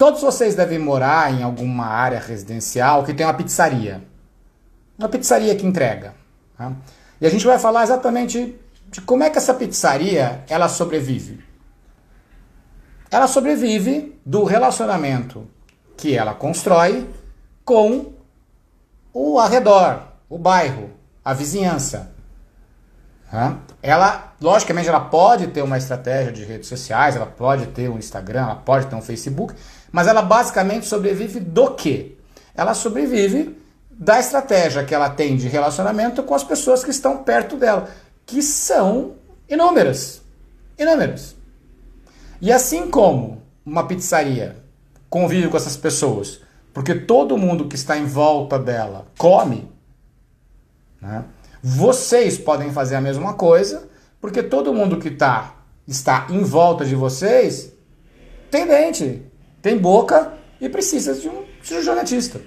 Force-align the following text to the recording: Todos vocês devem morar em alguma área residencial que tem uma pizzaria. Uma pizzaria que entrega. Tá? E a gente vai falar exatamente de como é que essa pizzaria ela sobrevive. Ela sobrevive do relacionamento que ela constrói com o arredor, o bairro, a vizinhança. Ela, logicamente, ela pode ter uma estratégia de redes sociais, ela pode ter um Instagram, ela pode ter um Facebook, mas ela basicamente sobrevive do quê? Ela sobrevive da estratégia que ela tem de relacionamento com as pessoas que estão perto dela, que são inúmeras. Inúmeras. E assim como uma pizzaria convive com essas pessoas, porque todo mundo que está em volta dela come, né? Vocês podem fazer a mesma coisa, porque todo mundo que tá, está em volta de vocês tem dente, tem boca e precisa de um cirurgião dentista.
Todos 0.00 0.22
vocês 0.22 0.54
devem 0.54 0.78
morar 0.78 1.30
em 1.30 1.42
alguma 1.42 1.84
área 1.84 2.18
residencial 2.18 3.04
que 3.04 3.12
tem 3.12 3.26
uma 3.26 3.34
pizzaria. 3.34 4.02
Uma 4.98 5.10
pizzaria 5.10 5.54
que 5.54 5.66
entrega. 5.66 6.14
Tá? 6.56 6.72
E 7.20 7.26
a 7.26 7.28
gente 7.28 7.46
vai 7.46 7.58
falar 7.58 7.82
exatamente 7.82 8.58
de 8.90 9.02
como 9.02 9.24
é 9.24 9.28
que 9.28 9.36
essa 9.36 9.52
pizzaria 9.52 10.42
ela 10.48 10.70
sobrevive. 10.70 11.44
Ela 13.10 13.26
sobrevive 13.26 14.18
do 14.24 14.42
relacionamento 14.44 15.46
que 15.98 16.16
ela 16.16 16.32
constrói 16.32 17.06
com 17.62 18.14
o 19.12 19.38
arredor, 19.38 20.00
o 20.30 20.38
bairro, 20.38 20.92
a 21.22 21.34
vizinhança. 21.34 22.10
Ela, 23.82 24.32
logicamente, 24.40 24.88
ela 24.88 25.00
pode 25.00 25.46
ter 25.48 25.62
uma 25.62 25.78
estratégia 25.78 26.32
de 26.32 26.44
redes 26.44 26.68
sociais, 26.68 27.14
ela 27.14 27.26
pode 27.26 27.66
ter 27.66 27.88
um 27.88 27.98
Instagram, 27.98 28.42
ela 28.42 28.56
pode 28.56 28.86
ter 28.86 28.96
um 28.96 29.02
Facebook, 29.02 29.54
mas 29.92 30.06
ela 30.08 30.22
basicamente 30.22 30.86
sobrevive 30.86 31.38
do 31.38 31.74
quê? 31.74 32.16
Ela 32.54 32.74
sobrevive 32.74 33.56
da 33.90 34.18
estratégia 34.18 34.84
que 34.84 34.94
ela 34.94 35.10
tem 35.10 35.36
de 35.36 35.46
relacionamento 35.46 36.22
com 36.22 36.34
as 36.34 36.42
pessoas 36.42 36.82
que 36.82 36.90
estão 36.90 37.18
perto 37.18 37.56
dela, 37.56 37.88
que 38.26 38.42
são 38.42 39.14
inúmeras. 39.48 40.22
Inúmeras. 40.78 41.36
E 42.40 42.50
assim 42.50 42.90
como 42.90 43.42
uma 43.64 43.86
pizzaria 43.86 44.56
convive 45.08 45.48
com 45.48 45.56
essas 45.56 45.76
pessoas, 45.76 46.40
porque 46.72 46.94
todo 46.94 47.36
mundo 47.36 47.68
que 47.68 47.74
está 47.74 47.96
em 47.98 48.06
volta 48.06 48.58
dela 48.58 49.06
come, 49.18 49.70
né? 51.00 51.24
Vocês 51.62 52.38
podem 52.38 52.72
fazer 52.72 52.96
a 52.96 53.00
mesma 53.00 53.34
coisa, 53.34 53.88
porque 54.20 54.42
todo 54.42 54.72
mundo 54.72 54.98
que 54.98 55.10
tá, 55.10 55.56
está 55.86 56.26
em 56.30 56.42
volta 56.42 56.84
de 56.84 56.94
vocês 56.94 57.72
tem 58.50 58.66
dente, 58.66 59.22
tem 59.62 59.78
boca 59.78 60.32
e 60.60 60.68
precisa 60.68 61.14
de 61.14 61.28
um 61.28 61.44
cirurgião 61.62 61.94
dentista. 61.94 62.40